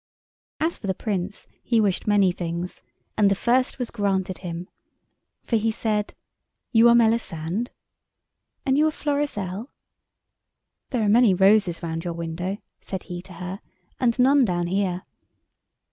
[0.59, 2.81] As for the Prince, he wished many things,
[3.19, 4.67] and the first was granted him.
[5.43, 6.15] For he said—
[6.71, 7.69] "You are Melisande?"
[8.65, 9.69] "And you are Florizel?"
[10.89, 13.59] "There are many roses round your window," said he to her,
[13.99, 15.03] "and none down here."